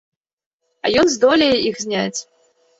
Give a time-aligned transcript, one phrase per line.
[0.85, 2.19] А ён здолее іх зняць!